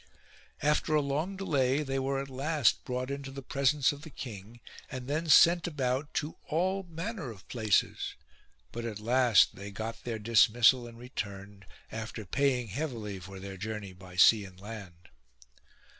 [0.63, 4.59] After a long delay they were at last brought into the presence of the king
[4.89, 8.15] and then sent about to all manner of places.
[8.71, 13.93] But at last they got their dismissal and returned, after paying heavily for their journey
[13.93, 15.09] by sea and land.